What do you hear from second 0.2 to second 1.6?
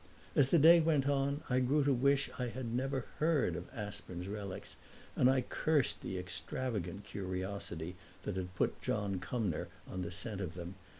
As the day went on I